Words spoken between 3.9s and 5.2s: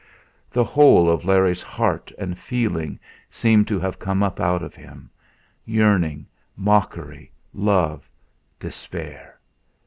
come up out of him.